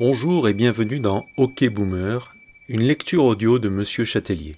[0.00, 2.32] Bonjour et bienvenue dans OK Boomer,
[2.68, 4.54] une lecture audio de Monsieur Châtelier.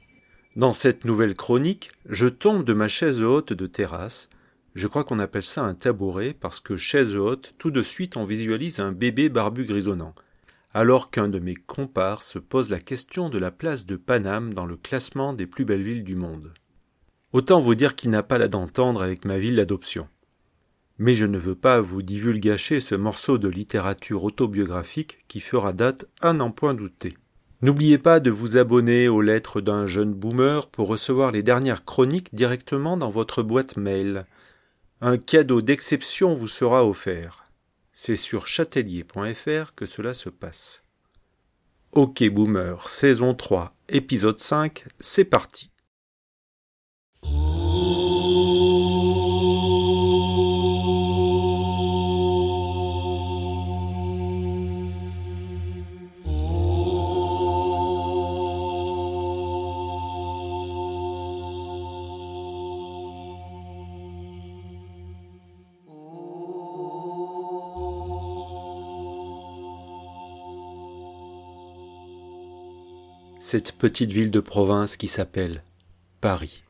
[0.54, 4.28] Dans cette nouvelle chronique, je tombe de ma chaise haute de terrasse.
[4.74, 8.26] Je crois qu'on appelle ça un tabouret parce que chaise haute, tout de suite on
[8.26, 10.14] visualise un bébé barbu grisonnant.
[10.74, 14.66] Alors qu'un de mes compars se pose la question de la place de Paname dans
[14.66, 16.52] le classement des plus belles villes du monde.
[17.32, 20.06] Autant vous dire qu'il n'a pas la d'entendre avec ma ville d'adoption
[21.00, 26.04] mais je ne veux pas vous divulgacher ce morceau de littérature autobiographique qui fera date
[26.20, 27.16] à n'en point douter.
[27.62, 32.34] N'oubliez pas de vous abonner aux lettres d'un jeune boomer pour recevoir les dernières chroniques
[32.34, 34.26] directement dans votre boîte mail.
[35.00, 37.46] Un cadeau d'exception vous sera offert.
[37.94, 40.82] C'est sur chatelier.fr que cela se passe.
[41.92, 45.70] Ok Boomer, saison 3, épisode 5, c'est parti.
[73.42, 75.64] Cette petite ville de province qui s'appelle
[76.20, 76.62] Paris.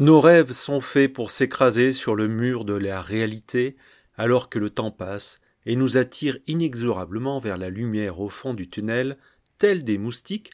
[0.00, 3.76] Nos rêves sont faits pour s'écraser sur le mur de la réalité
[4.16, 8.68] alors que le temps passe et nous attire inexorablement vers la lumière au fond du
[8.68, 9.16] tunnel,
[9.58, 10.50] tels des moustiques,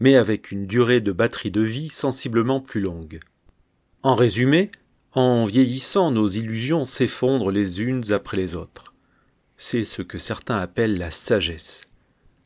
[0.00, 3.20] mais avec une durée de batterie de vie sensiblement plus longue.
[4.02, 4.70] En résumé,
[5.12, 8.92] en vieillissant, nos illusions s'effondrent les unes après les autres.
[9.56, 11.87] C'est ce que certains appellent la sagesse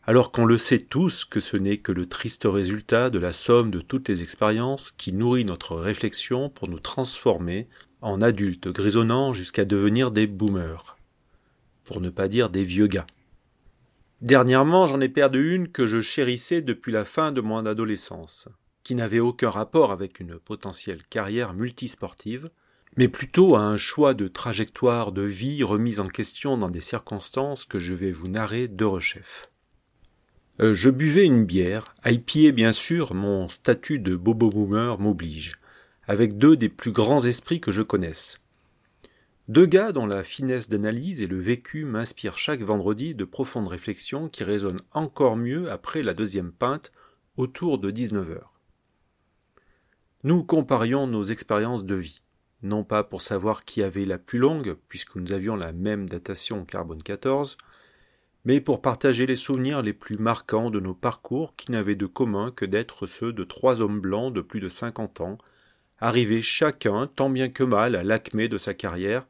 [0.04, 3.70] alors qu'on le sait tous que ce n'est que le triste résultat de la somme
[3.70, 7.68] de toutes les expériences qui nourrit notre réflexion pour nous transformer
[8.00, 10.96] en adultes grisonnants jusqu'à devenir des boomers.
[11.84, 13.06] Pour ne pas dire des vieux gars.
[14.22, 18.48] Dernièrement, j'en ai perdu une que je chérissais depuis la fin de mon adolescence,
[18.82, 22.50] qui n'avait aucun rapport avec une potentielle carrière multisportive,
[22.96, 27.64] mais plutôt à un choix de trajectoire de vie remise en question dans des circonstances
[27.64, 29.51] que je vais vous narrer de rechef.
[30.60, 35.58] Euh, je buvais une bière, à y bien sûr, mon statut de bobo boomer m'oblige,
[36.04, 38.38] avec deux des plus grands esprits que je connaisse.
[39.48, 44.28] Deux gars dont la finesse d'analyse et le vécu m'inspirent chaque vendredi de profondes réflexions
[44.28, 46.92] qui résonnent encore mieux après la deuxième pinte,
[47.38, 48.52] autour de 19 heures.
[50.22, 52.22] Nous comparions nos expériences de vie,
[52.62, 56.64] non pas pour savoir qui avait la plus longue, puisque nous avions la même datation
[56.66, 57.56] carbone 14,
[58.44, 62.50] mais pour partager les souvenirs les plus marquants de nos parcours qui n'avaient de commun
[62.50, 65.38] que d'être ceux de trois hommes blancs de plus de cinquante ans,
[65.98, 69.26] arrivés chacun tant bien que mal à l'acmé de sa carrière,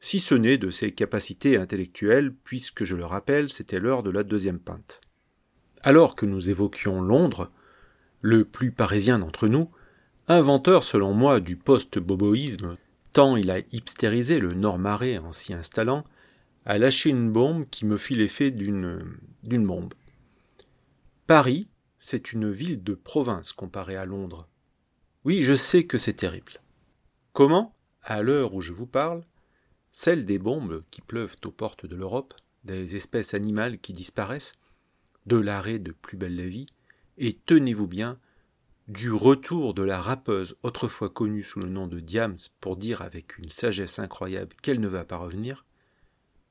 [0.00, 4.22] si ce n'est de ses capacités intellectuelles, puisque je le rappelle, c'était l'heure de la
[4.22, 5.00] deuxième pinte.
[5.82, 7.50] Alors que nous évoquions Londres,
[8.20, 9.70] le plus parisien d'entre nous,
[10.28, 12.76] inventeur selon moi du post-boboïsme,
[13.12, 16.04] tant il a hipstérisé le Nord-Marais en s'y installant,
[16.68, 19.02] a lâché une bombe qui me fit l'effet d'une,
[19.42, 19.94] d'une bombe.
[21.26, 21.66] Paris,
[21.98, 24.46] c'est une ville de province comparée à Londres.
[25.24, 26.60] Oui, je sais que c'est terrible.
[27.32, 29.24] Comment, à l'heure où je vous parle,
[29.92, 32.34] celle des bombes qui pleuvent aux portes de l'Europe,
[32.64, 34.52] des espèces animales qui disparaissent,
[35.24, 36.66] de l'arrêt de Plus belle la vie,
[37.16, 38.18] et tenez-vous bien,
[38.88, 43.38] du retour de la rappeuse autrefois connue sous le nom de Diams pour dire avec
[43.38, 45.64] une sagesse incroyable qu'elle ne va pas revenir,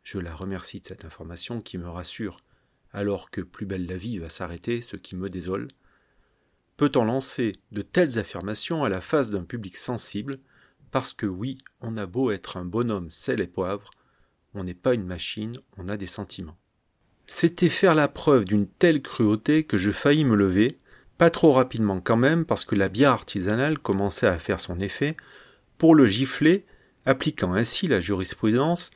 [0.07, 2.38] je la remercie de cette information qui me rassure,
[2.94, 5.68] alors que plus belle la vie va s'arrêter, ce qui me désole.
[6.78, 10.40] Peut-on lancer de telles affirmations à la face d'un public sensible,
[10.91, 13.91] parce que oui, on a beau être un bonhomme sel et poivre,
[14.53, 16.57] on n'est pas une machine, on a des sentiments.
[17.25, 20.78] C'était faire la preuve d'une telle cruauté que je faillis me lever,
[21.18, 25.18] pas trop rapidement quand même, parce que la bière artisanale commençait à faire son effet,
[25.78, 26.66] pour le gifler,
[27.06, 28.92] appliquant ainsi la jurisprudence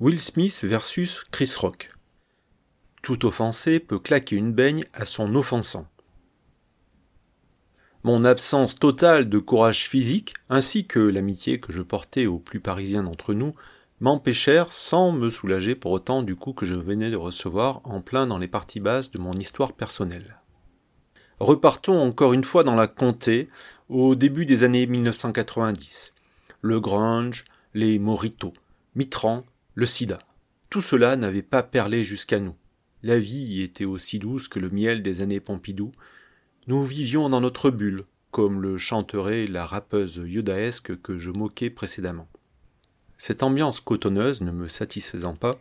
[0.00, 1.92] Will Smith versus Chris Rock.
[3.00, 5.86] Tout offensé peut claquer une baigne à son offensant.
[8.02, 13.04] Mon absence totale de courage physique, ainsi que l'amitié que je portais aux plus parisiens
[13.04, 13.54] d'entre nous,
[14.00, 18.26] m'empêchèrent sans me soulager pour autant du coup que je venais de recevoir en plein
[18.26, 20.40] dans les parties basses de mon histoire personnelle.
[21.38, 23.48] Repartons encore une fois dans la comté,
[23.88, 26.12] au début des années 1990.
[26.62, 27.44] Le grunge,
[27.74, 28.54] les moritos,
[28.96, 29.44] Mitran,
[29.74, 30.18] le sida.
[30.70, 32.54] Tout cela n'avait pas perlé jusqu'à nous.
[33.02, 35.92] La vie y était aussi douce que le miel des années Pompidou.
[36.66, 42.28] Nous vivions dans notre bulle, comme le chanterait la rappeuse yodaesque que je moquais précédemment.
[43.18, 45.60] Cette ambiance cotonneuse ne me satisfaisant pas,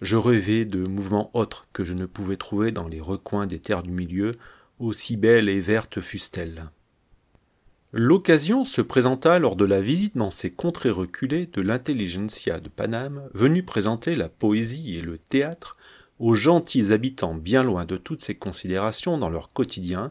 [0.00, 3.82] Je rêvais de mouvements autres que je ne pouvais trouver dans les recoins des terres
[3.82, 4.32] du milieu,
[4.78, 6.68] aussi belles et vertes fussent-elles.
[7.96, 13.22] L'occasion se présenta lors de la visite dans ces contrées reculées de l'intelligentsia de Paname,
[13.34, 15.76] venue présenter la poésie et le théâtre
[16.18, 20.10] aux gentils habitants bien loin de toutes ces considérations dans leur quotidien,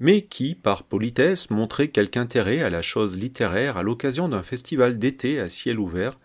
[0.00, 4.98] mais qui, par politesse, montraient quelque intérêt à la chose littéraire à l'occasion d'un festival
[4.98, 6.18] d'été à ciel ouvert,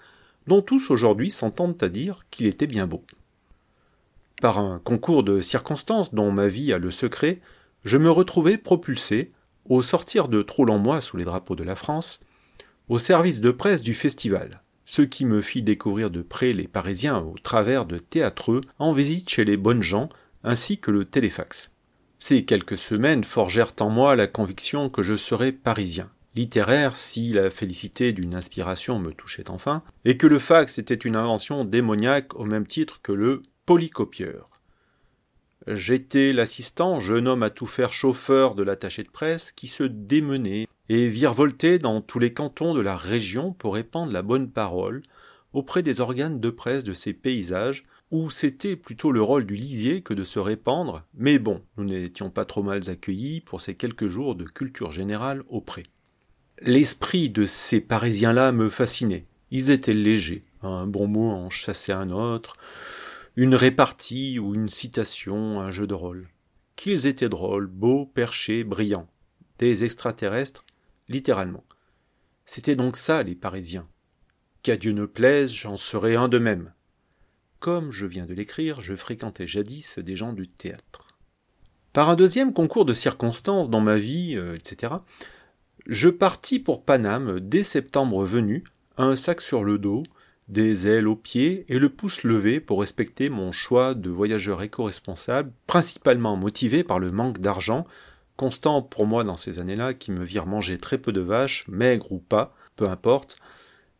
[0.48, 3.04] dont tous aujourd'hui s'entendent à dire qu'il était bien beau.
[4.42, 7.42] Par un concours de circonstances dont ma vie a le secret,
[7.84, 9.32] je me retrouvai propulsé,
[9.66, 12.20] au sortir de Trollanmois sous les drapeaux de la France,
[12.88, 17.20] au service de presse du festival, ce qui me fit découvrir de près les Parisiens
[17.20, 20.10] au travers de théâtreux en visite chez les bonnes gens,
[20.44, 21.72] ainsi que le téléfax.
[22.18, 27.50] Ces quelques semaines forgèrent en moi la conviction que je serais parisien, littéraire si la
[27.50, 32.46] félicité d'une inspiration me touchait enfin, et que le fax était une invention démoniaque au
[32.46, 34.59] même titre que le polycopieur.
[35.72, 40.68] J'étais l'assistant, jeune homme à tout faire chauffeur de l'attaché de presse, qui se démenait
[40.90, 45.04] et virevoltait dans tous les cantons de la région pour répandre la bonne parole
[45.54, 50.02] auprès des organes de presse de ces paysages, où c'était plutôt le rôle du lisier
[50.02, 54.08] que de se répandre, mais bon, nous n'étions pas trop mal accueillis pour ces quelques
[54.08, 55.84] jours de culture générale auprès.
[56.62, 59.26] L'esprit de ces Parisiens-là me fascinait.
[59.52, 62.58] Ils étaient légers, un bon mot en chassait un autre,
[63.36, 66.30] une répartie ou une citation, un jeu de rôle.
[66.76, 69.08] Qu'ils étaient drôles, beaux, perchés, brillants.
[69.58, 70.66] Des extraterrestres,
[71.08, 71.64] littéralement.
[72.46, 73.88] C'était donc ça, les Parisiens.
[74.64, 76.74] Qu'à Dieu ne plaise, j'en serais un de même.
[77.60, 81.08] Comme je viens de l'écrire, je fréquentais jadis des gens du théâtre.
[81.92, 84.94] Par un deuxième concours de circonstances dans ma vie, euh, etc.,
[85.88, 88.64] je partis pour Paname dès septembre venu,
[88.98, 90.04] un sac sur le dos,
[90.50, 95.52] des ailes aux pieds et le pouce levé pour respecter mon choix de voyageur éco-responsable,
[95.68, 97.86] principalement motivé par le manque d'argent,
[98.36, 102.12] constant pour moi dans ces années-là, qui me virent manger très peu de vaches, maigres
[102.12, 103.38] ou pas, peu importe,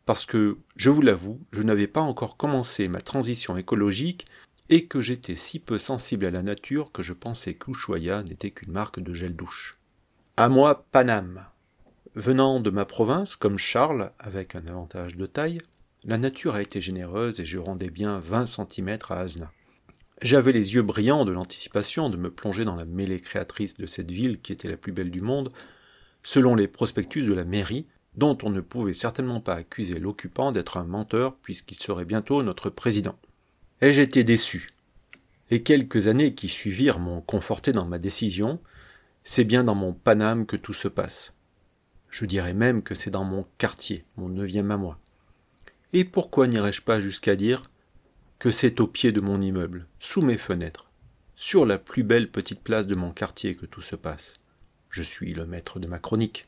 [0.06, 4.26] parce que, je vous l'avoue, je n'avais pas encore commencé ma transition écologique
[4.68, 8.72] et que j'étais si peu sensible à la nature que je pensais qu'Ushuaïa n'était qu'une
[8.72, 9.78] marque de gel douche.
[10.36, 11.44] À moi, Paname.
[12.16, 15.60] Venant de ma province, comme Charles, avec un avantage de taille,
[16.04, 19.52] la nature a été généreuse et je rendais bien vingt centimètres à Asna.
[20.22, 24.10] J'avais les yeux brillants de l'anticipation de me plonger dans la mêlée créatrice de cette
[24.10, 25.52] ville qui était la plus belle du monde,
[26.22, 27.86] selon les prospectus de la mairie,
[28.16, 32.70] dont on ne pouvait certainement pas accuser l'occupant d'être un menteur puisqu'il serait bientôt notre
[32.70, 33.18] président.
[33.80, 34.70] Et j'étais déçu.
[35.50, 38.60] Les quelques années qui suivirent m'ont conforté dans ma décision,
[39.22, 41.34] c'est bien dans mon Paname que tout se passe.
[42.08, 44.98] Je dirais même que c'est dans mon quartier, mon neuvième à moi.
[45.92, 47.70] Et pourquoi n'irais-je pas jusqu'à dire
[48.38, 50.90] que c'est au pied de mon immeuble, sous mes fenêtres,
[51.34, 54.34] sur la plus belle petite place de mon quartier que tout se passe?
[54.88, 56.46] Je suis le maître de ma chronique.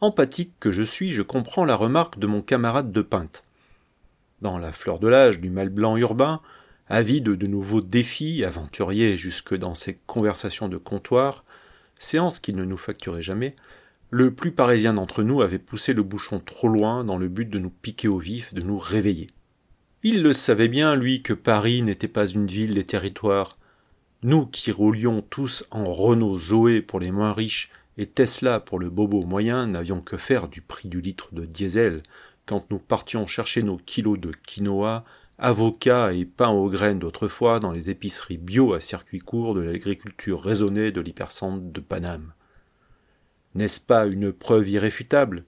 [0.00, 3.44] Empathique que je suis, je comprends la remarque de mon camarade de Pinte.
[4.40, 6.40] Dans la fleur de l'âge du mal blanc urbain,
[6.88, 11.44] avide de nouveaux défis, aventurier jusque dans ses conversations de comptoir,
[11.98, 13.54] séances qu'il ne nous facturait jamais,
[14.10, 17.60] le plus parisien d'entre nous avait poussé le bouchon trop loin dans le but de
[17.60, 19.28] nous piquer au vif, de nous réveiller.
[20.02, 23.56] Il le savait bien, lui, que Paris n'était pas une ville des territoires.
[24.22, 28.90] Nous qui roulions tous en Renault Zoé pour les moins riches et Tesla pour le
[28.90, 32.02] bobo moyen n'avions que faire du prix du litre de diesel
[32.46, 35.04] quand nous partions chercher nos kilos de quinoa,
[35.38, 40.42] avocats et pain aux graines d'autrefois dans les épiceries bio à circuit court de l'agriculture
[40.42, 42.32] raisonnée de l'hypercentre de Paname.
[43.54, 45.44] N'est-ce pas une preuve irréfutable?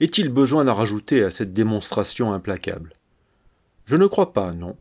[0.00, 2.94] Est-il besoin d'en rajouter à cette démonstration implacable?
[3.86, 4.76] Je ne crois pas, non.